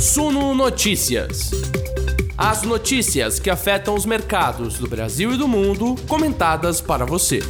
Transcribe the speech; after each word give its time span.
Suno 0.00 0.54
Notícias. 0.54 1.50
As 2.34 2.62
notícias 2.62 3.38
que 3.38 3.50
afetam 3.50 3.94
os 3.94 4.06
mercados 4.06 4.78
do 4.78 4.88
Brasil 4.88 5.34
e 5.34 5.36
do 5.36 5.46
mundo, 5.46 5.94
comentadas 6.08 6.80
para 6.80 7.04
você. 7.04 7.40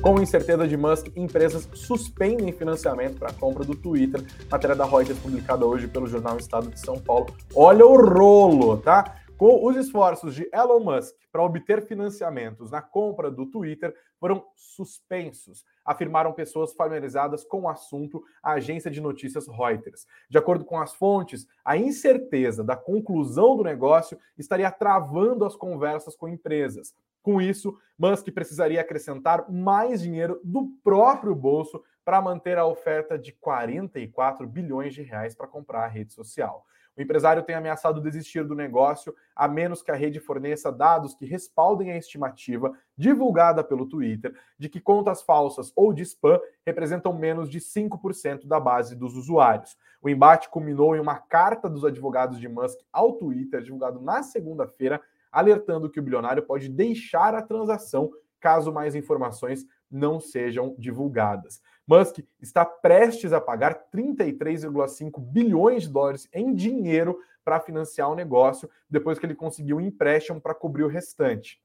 Com 0.00 0.18
incerteza 0.18 0.66
de 0.66 0.74
Musk, 0.74 1.08
empresas 1.14 1.68
suspendem 1.74 2.50
financiamento 2.50 3.18
para 3.18 3.28
a 3.28 3.32
compra 3.34 3.62
do 3.62 3.74
Twitter. 3.74 4.24
Matéria 4.50 4.74
da 4.74 4.86
Reuters 4.86 5.18
publicada 5.18 5.66
hoje 5.66 5.86
pelo 5.86 6.06
jornal 6.06 6.38
Estado 6.38 6.70
de 6.70 6.80
São 6.80 6.98
Paulo. 6.98 7.26
Olha 7.54 7.84
o 7.84 7.94
rolo, 7.94 8.78
tá? 8.78 9.16
Com 9.36 9.66
os 9.66 9.76
esforços 9.76 10.34
de 10.34 10.48
Elon 10.50 10.80
Musk 10.80 11.14
para 11.30 11.42
obter 11.42 11.82
financiamentos 11.82 12.70
na 12.70 12.80
compra 12.80 13.30
do 13.30 13.44
Twitter 13.44 13.94
foram 14.18 14.42
suspensos, 14.56 15.62
afirmaram 15.84 16.32
pessoas 16.32 16.72
familiarizadas 16.72 17.44
com 17.44 17.62
o 17.62 17.68
assunto 17.68 18.24
à 18.42 18.52
agência 18.52 18.90
de 18.90 18.98
notícias 18.98 19.46
Reuters. 19.46 20.06
De 20.30 20.38
acordo 20.38 20.64
com 20.64 20.80
as 20.80 20.94
fontes, 20.94 21.46
a 21.62 21.76
incerteza 21.76 22.64
da 22.64 22.74
conclusão 22.74 23.58
do 23.58 23.62
negócio 23.62 24.18
estaria 24.38 24.70
travando 24.70 25.44
as 25.44 25.54
conversas 25.54 26.16
com 26.16 26.26
empresas. 26.26 26.94
Com 27.22 27.38
isso, 27.38 27.76
Musk 27.98 28.30
precisaria 28.30 28.80
acrescentar 28.80 29.52
mais 29.52 30.00
dinheiro 30.00 30.40
do 30.42 30.70
próprio 30.82 31.34
bolso 31.34 31.84
para 32.02 32.22
manter 32.22 32.56
a 32.56 32.64
oferta 32.64 33.18
de 33.18 33.32
44 33.32 34.46
bilhões 34.46 34.94
de 34.94 35.02
reais 35.02 35.34
para 35.34 35.46
comprar 35.46 35.84
a 35.84 35.88
rede 35.88 36.14
social. 36.14 36.64
O 36.96 37.02
empresário 37.02 37.42
tem 37.42 37.54
ameaçado 37.54 38.00
desistir 38.00 38.42
do 38.44 38.54
negócio 38.54 39.14
a 39.34 39.46
menos 39.46 39.82
que 39.82 39.90
a 39.90 39.94
rede 39.94 40.18
forneça 40.18 40.72
dados 40.72 41.14
que 41.14 41.26
respaldem 41.26 41.90
a 41.90 41.96
estimativa 41.96 42.72
divulgada 42.96 43.62
pelo 43.62 43.86
Twitter 43.86 44.34
de 44.58 44.68
que 44.68 44.80
contas 44.80 45.22
falsas 45.22 45.70
ou 45.76 45.92
de 45.92 46.02
spam 46.02 46.40
representam 46.64 47.12
menos 47.12 47.50
de 47.50 47.60
5% 47.60 48.46
da 48.46 48.58
base 48.58 48.96
dos 48.96 49.14
usuários. 49.14 49.76
O 50.00 50.08
embate 50.08 50.48
culminou 50.48 50.96
em 50.96 51.00
uma 51.00 51.18
carta 51.18 51.68
dos 51.68 51.84
advogados 51.84 52.40
de 52.40 52.48
Musk 52.48 52.78
ao 52.92 53.12
Twitter, 53.12 53.62
divulgado 53.62 54.00
na 54.00 54.22
segunda-feira, 54.22 55.00
alertando 55.30 55.90
que 55.90 56.00
o 56.00 56.02
bilionário 56.02 56.42
pode 56.42 56.68
deixar 56.68 57.34
a 57.34 57.42
transação 57.42 58.10
caso 58.40 58.72
mais 58.72 58.94
informações 58.94 59.66
não 59.90 60.20
sejam 60.20 60.74
divulgadas. 60.78 61.60
Musk 61.86 62.18
está 62.40 62.64
prestes 62.64 63.32
a 63.32 63.40
pagar 63.40 63.88
33,5 63.94 65.20
bilhões 65.20 65.84
de 65.84 65.88
dólares 65.90 66.28
em 66.32 66.52
dinheiro 66.52 67.18
para 67.44 67.60
financiar 67.60 68.10
o 68.10 68.16
negócio, 68.16 68.68
depois 68.90 69.18
que 69.18 69.26
ele 69.26 69.34
conseguiu 69.34 69.76
um 69.76 69.80
empréstimo 69.80 70.40
para 70.40 70.54
cobrir 70.54 70.82
o 70.82 70.88
restante. 70.88 71.60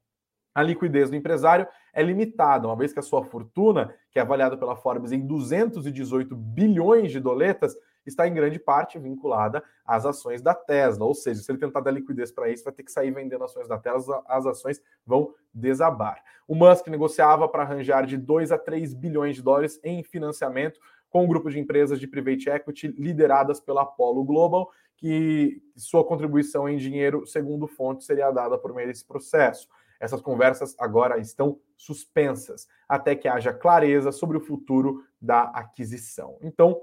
A 0.54 0.62
liquidez 0.62 1.10
do 1.10 1.16
empresário 1.16 1.68
é 1.94 2.04
limitada, 2.04 2.68
uma 2.68 2.76
vez 2.76 2.94
que 2.94 3.00
a 3.00 3.04
sua 3.04 3.24
fortuna, 3.24 3.94
que 4.12 4.20
é 4.20 4.22
avaliada 4.22 4.58
pela 4.58 4.76
Forbes 4.76 5.12
em 5.12 5.20
218 5.20 6.36
bilhões 6.36 7.12
de 7.12 7.20
doletas, 7.20 7.76
está 8.06 8.28
em 8.28 8.34
grande 8.34 8.60
parte 8.60 8.98
vinculada 8.98 9.64
às 9.86 10.06
ações 10.06 10.42
da 10.42 10.54
Tesla. 10.54 11.06
Ou 11.06 11.14
seja, 11.14 11.42
se 11.42 11.52
ele 11.52 11.60
tentar 11.60 11.82
dar 11.82 11.92
liquidez 11.92 12.32
para 12.32 12.50
isso, 12.50 12.64
vai 12.64 12.74
ter 12.74 12.84
que 12.84 12.92
sair 12.92 13.12
vendendo 13.12 13.44
ações 13.44 13.68
da 13.68 13.78
Tesla, 13.78 14.24
as 14.28 14.46
ações 14.46 14.82
vão 15.06 15.34
desabar. 15.54 16.22
O 16.48 16.56
Musk 16.56 16.88
negociava 16.88 17.48
para 17.48 17.64
arranjar 17.64 18.06
de 18.06 18.18
2 18.18 18.52
a 18.52 18.58
3 18.58 18.94
bilhões 18.94 19.36
de 19.36 19.42
dólares 19.42 19.80
em 19.84 20.04
financiamento 20.04 20.80
com 21.10 21.26
um 21.26 21.28
grupo 21.28 21.50
de 21.50 21.60
empresas 21.60 22.00
de 22.00 22.08
private 22.08 22.50
equity 22.50 22.88
lideradas 22.98 23.60
pela 23.60 23.82
Apollo 23.82 24.24
Global, 24.24 24.72
que 24.96 25.62
sua 25.76 26.06
contribuição 26.06 26.70
em 26.70 26.78
dinheiro, 26.78 27.26
segundo 27.26 27.68
fonte, 27.68 28.04
seria 28.04 28.32
dada 28.32 28.58
por 28.58 28.74
meio 28.74 28.88
desse 28.88 29.06
processo. 29.06 29.68
Essas 30.02 30.20
conversas 30.20 30.76
agora 30.80 31.20
estão 31.20 31.60
suspensas, 31.78 32.68
até 32.90 33.16
que 33.16 33.28
haja 33.28 33.54
clareza 33.54 34.12
sobre 34.12 34.36
o 34.36 34.42
futuro 34.42 35.06
da 35.22 35.44
aquisição. 35.44 36.40
Então, 36.42 36.82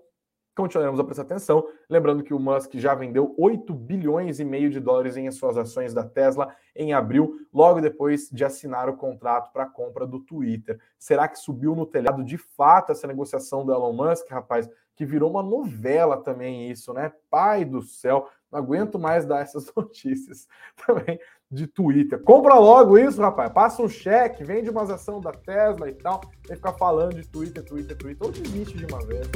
continuaremos 0.58 0.98
a 0.98 1.04
prestar 1.04 1.22
atenção. 1.22 1.68
Lembrando 1.88 2.24
que 2.24 2.34
o 2.34 2.38
Musk 2.40 2.74
já 2.74 2.92
vendeu 2.92 3.32
8 3.38 3.72
bilhões 3.72 4.40
e 4.40 4.44
meio 4.44 4.68
de 4.68 4.80
dólares 4.80 5.16
em 5.16 5.30
suas 5.30 5.56
ações 5.56 5.94
da 5.94 6.02
Tesla 6.02 6.52
em 6.74 6.92
abril, 6.92 7.36
logo 7.54 7.80
depois 7.80 8.28
de 8.28 8.44
assinar 8.44 8.88
o 8.88 8.96
contrato 8.96 9.52
para 9.52 9.62
a 9.62 9.70
compra 9.70 10.04
do 10.04 10.18
Twitter. 10.18 10.80
Será 10.98 11.28
que 11.28 11.38
subiu 11.38 11.76
no 11.76 11.86
telhado 11.86 12.24
de 12.24 12.36
fato 12.36 12.90
essa 12.90 13.06
negociação 13.06 13.64
do 13.64 13.72
Elon 13.72 13.92
Musk, 13.92 14.28
rapaz? 14.30 14.68
Que 14.96 15.06
virou 15.06 15.30
uma 15.30 15.44
novela 15.44 16.16
também 16.16 16.68
isso, 16.68 16.92
né? 16.92 17.12
Pai 17.30 17.64
do 17.64 17.80
céu, 17.80 18.28
não 18.50 18.58
aguento 18.58 18.98
mais 18.98 19.24
dar 19.24 19.40
essas 19.42 19.70
notícias 19.76 20.48
também 20.84 21.20
de 21.48 21.68
Twitter. 21.68 22.20
Compra 22.20 22.56
logo 22.56 22.98
isso, 22.98 23.20
rapaz. 23.20 23.52
Passa 23.52 23.80
um 23.80 23.88
cheque, 23.88 24.42
vende 24.42 24.70
umas 24.70 24.90
ações 24.90 25.22
da 25.22 25.30
Tesla 25.30 25.88
e 25.88 25.94
tal, 25.94 26.20
e 26.50 26.56
ficar 26.56 26.72
falando 26.72 27.14
de 27.14 27.28
Twitter, 27.28 27.64
Twitter, 27.64 27.96
Twitter. 27.96 28.26
Ou 28.26 28.32
desiste 28.32 28.76
de 28.76 28.86
uma 28.86 28.98
vez. 29.06 29.28